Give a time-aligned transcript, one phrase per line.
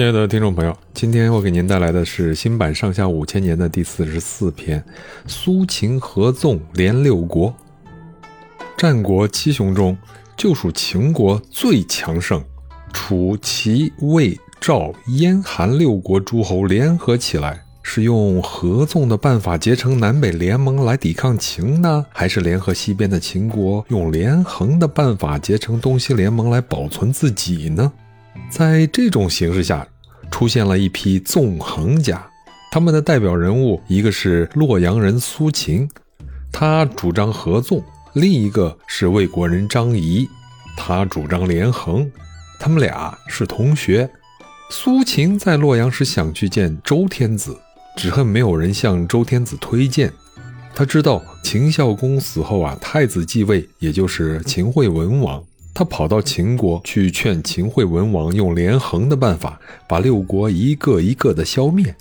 [0.00, 4.82] 亲爱的听众朋友，今天我给您带来的是新版《上下五千年》的第四十四篇：
[5.26, 7.54] 苏秦合纵连六国。
[8.78, 9.94] 战国七雄中，
[10.38, 12.42] 就属秦国最强盛。
[12.94, 27.92] 楚、齐、魏、赵、燕、韩六国诸侯联合起来，是用合纵的办法结成南北联盟来抵抗秦呢，还是联合西边的秦国用连横的办法结成东西联盟来保存自己呢？
[28.50, 29.86] 在这种形势下，
[30.30, 32.24] 出现了一批纵横家，
[32.70, 35.88] 他们的代表人物一个是洛阳人苏秦，
[36.52, 37.80] 他主张合纵；
[38.14, 40.28] 另一个是魏国人张仪，
[40.76, 42.10] 他主张连横。
[42.58, 44.08] 他们俩是同学。
[44.68, 47.58] 苏秦在洛阳时想去见周天子，
[47.96, 50.12] 只恨没有人向周天子推荐。
[50.74, 55.42] 他知道秦孝公死后啊，太子继位，也就是秦惠文王。
[55.80, 61.96] 他跑到秦国去劝秦惠文王用连横的办法把六国一个一个的消灭，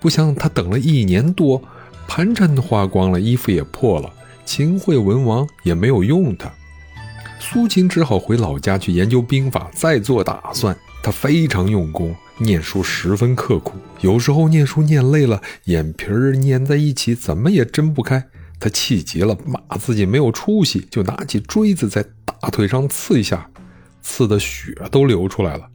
[0.00, 1.62] 不想他等了一年多，
[2.08, 4.10] 盘缠都花光了，衣服也破了，
[4.46, 6.50] 秦惠文王也没有用他。
[7.38, 10.74] 苏秦只好回老家去研究兵法，再做打算。
[11.02, 18.28] 他非常用功，念书十分刻苦，有时候念书念累了，眼皮儿粘在一起，怎么也睁不开。
[18.58, 22.02] 他气急了，骂自己没有出息，就拿起锥子在
[22.40, 23.48] 大腿上刺一下，
[24.02, 25.68] 刺的血都流出来了。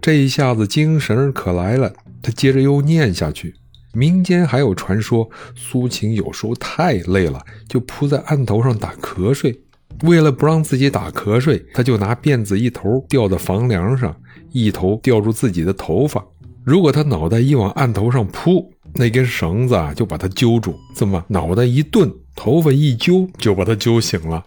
[0.00, 3.54] 这一下子精神可来了，他接着又念下去。
[3.92, 9.58] 民间还有传说，苏秦有时候太累了，就扑在案头上打瞌睡。
[10.02, 14.14] 为了不让自己打瞌睡，他就拿辫子一头吊在房梁上，
[14.52, 16.22] 一头吊住自己的头发。
[16.62, 24.44] 如果他脑袋一往案头上扑，那根绳子啊，就把他揪住；这么脑袋一顿，头发一揪，就把他揪醒了。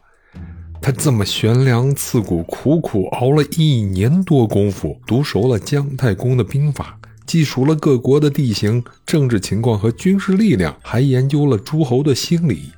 [0.81, 12.71] 他这么悬梁刺股，苦苦熬了一年多功夫，读熟了姜太公的兵法，记熟了各国的地形、政治情况和军事力量，还研究了诸侯的心理。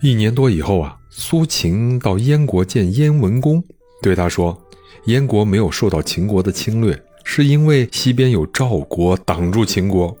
[0.00, 3.62] 一年多以后啊，苏秦到燕国见燕文公，
[4.02, 4.58] 对他说
[5.06, 10.16] ：“燕国没有受到秦国的侵略，是因为西边有赵国挡住秦国。”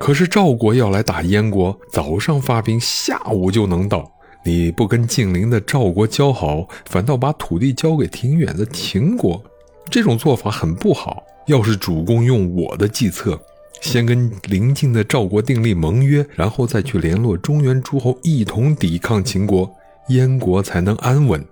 [0.00, 4.10] 可是赵国要来打燕国，早上发兵，下午就能到。
[4.42, 9.42] 你不跟近邻的赵国交好，反倒把土地交给挺远的秦国，
[9.90, 11.22] 这种做法很不好。
[11.46, 13.38] 要是主公用我的计策，
[13.80, 19.70] 先跟邻近的赵国订立盟约，然后再去联络中原诸侯，一同抵抗秦国，
[20.08, 21.44] 燕国才能安稳。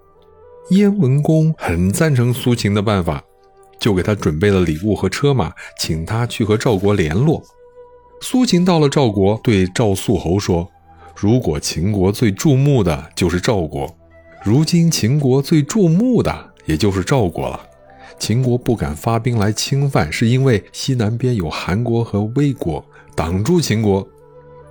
[0.70, 3.22] 燕文公很赞成苏秦的办法，
[3.80, 7.42] 就给他准备了礼物和车马，请他去和赵国联络。
[8.20, 10.68] 苏秦到了赵国，对赵肃侯说
[11.20, 13.92] ：“如果秦国最注目的就是赵国，
[14.44, 16.32] 如今秦国最注目的
[16.64, 17.60] 也就是赵国了。
[18.20, 22.84] 秦国不敢发兵来侵犯，是因为西南边有韩国和魏国
[23.16, 24.06] 挡住秦国。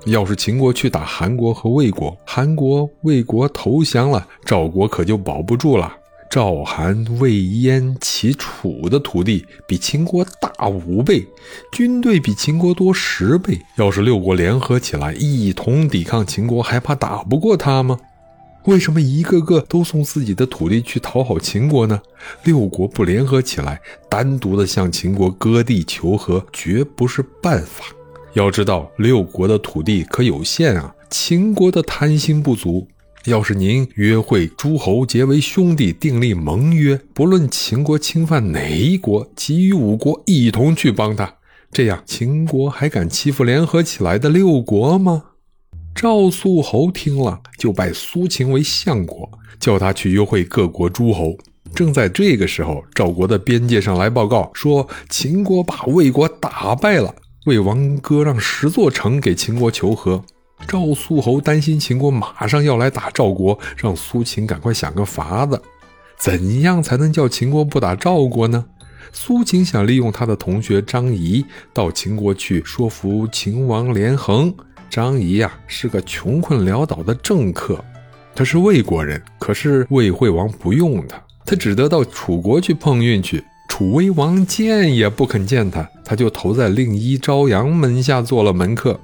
[0.05, 5.93] 要是秦国去打韩国和魏国，韩国、魏国投降了，赵国可就保不住了。”
[6.29, 11.25] 赵、韩、魏、燕、齐、楚的土地比秦国大五倍，
[11.71, 13.59] 军队比秦国多十倍。
[13.77, 17.97] 要是六国联合起来一同抵抗秦国，还怕打不过他吗？
[18.65, 22.01] 为什么一个个都送自己的土地去讨好秦国呢？
[22.43, 23.79] 六国不联合起来，
[24.09, 27.85] 单独的向秦国割地求和，绝不是办法。
[28.33, 32.85] 要知道，六国的土地可有限啊，秦国的贪心不足。
[33.25, 41.35] 要是您约会诸侯结为兄弟，订立盟约，不论秦国侵犯哪一国，其余五国一同去帮他，
[41.71, 45.23] 这样秦国还敢欺负联合起来的六国吗？
[45.93, 49.29] 赵肃侯听了，就拜苏秦为相国，
[49.59, 51.35] 叫他去约会各国诸侯。
[51.75, 57.13] 正在这个时候，赵国的边界上来报告说，秦国把魏国打败了，
[57.45, 60.23] 魏王割让十座城给秦国求和。
[60.67, 65.61] 赵肃侯担心秦国马上要来打赵国，让苏秦赶快想个法子，
[66.19, 68.65] 怎样才能叫秦国不打赵国呢？
[69.13, 74.53] 苏秦想利用他的同学张仪到秦国去说服秦王连横。
[74.89, 77.83] 张仪呀是个穷困潦倒的政客，
[78.35, 83.43] 他是魏国人，可是魏惠王不用他，他只得到楚国去碰运去。
[83.69, 88.99] 楚威王见也不肯见他，他就投在令尹朝阳门下做了门客。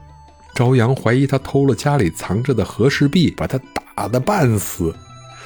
[0.56, 3.60] 朝阳怀疑他偷了家里藏着的和氏璧，把他
[3.96, 4.94] 打得半死。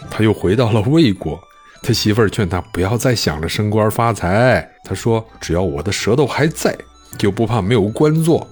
[0.09, 1.39] 他又回到了魏国，
[1.81, 4.69] 他媳妇儿劝他不要再想着升官发财。
[4.83, 6.77] 他说：“只要我的舌头还在，
[7.17, 8.47] 就不怕没有官做。”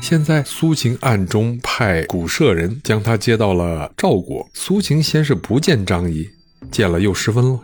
[0.00, 4.48] 现在苏秦暗中派古舍人将他接到了赵国。
[4.54, 6.26] 苏秦先是不见张仪，
[6.70, 7.58] 见了又十分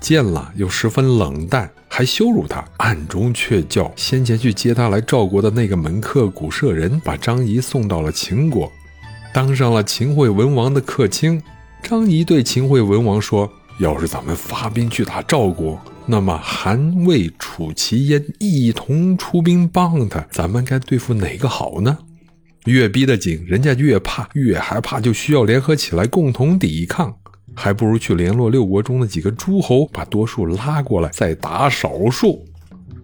[0.00, 8.70] 见了又十分冷淡，还羞辱他，暗中却叫先前去接他来赵国的那个门客古舍人把张仪送到了秦国，
[9.32, 11.42] 当上了秦惠文王的客卿。
[11.82, 21.98] 张仪对秦惠文王说：“要是咱们发兵去打赵国，那么韩、魏、楚、齐、燕一同出兵帮他，咱们该对付哪个好呢？”
[22.66, 27.16] 越逼得紧，人家越怕，越害怕，就需要联合起来共同抵抗。
[27.54, 32.44] 还不如去联络六国中的几个诸侯，把多数拉过来，再打少数。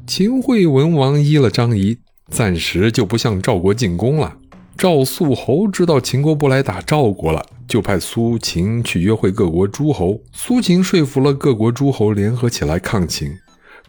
[0.06, 1.96] 秦惠文王依了张仪，
[2.30, 4.36] 暂时就不向赵国进攻了。
[4.76, 10.20] 赵肃侯知道秦国不来打赵国了，就派苏秦去约会各国诸侯。
[10.32, 13.32] 苏秦说服了各国诸侯联合起来抗秦，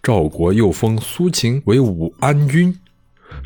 [0.01, 2.73] 赵国又封苏秦为武安君。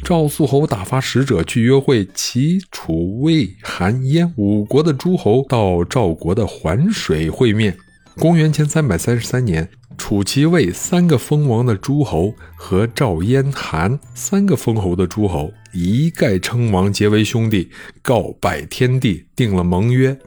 [0.04, 7.78] 赵肃侯打发使者去约会齐、楚、魏、韩、燕五国的诸侯，到赵国的环水会面。
[8.18, 17.70] 公元前三百三十三年，楚、齐、魏三个封王的诸侯和赵、燕、韩三个封侯的诸侯一概称王，结为兄弟，
[18.02, 20.18] 告拜天地，定了盟约。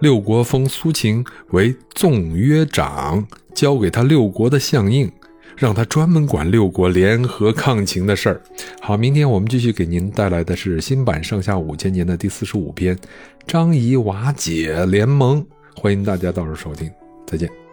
[0.00, 5.10] 六国封苏秦为纵约长，交给他六国的相印。
[5.56, 8.40] 让他专门管六国联合抗秦的事儿。
[8.80, 12.96] 好，明天我们继续给您带来的是新版《上下五千年》的第四十五篇
[13.46, 15.42] 《张仪瓦解联盟》，
[15.74, 16.90] 欢迎大家到时候收听，
[17.26, 17.67] 再见。